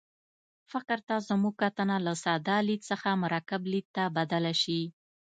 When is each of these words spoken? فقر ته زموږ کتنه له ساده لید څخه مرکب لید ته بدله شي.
فقر 0.71 0.99
ته 1.07 1.15
زموږ 1.29 1.53
کتنه 1.63 1.95
له 2.05 2.13
ساده 2.23 2.55
لید 2.67 2.81
څخه 2.89 3.09
مرکب 3.23 3.61
لید 3.71 3.87
ته 3.95 4.03
بدله 4.17 4.53
شي. 4.61 4.81